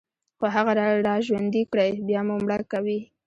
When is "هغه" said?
0.55-0.71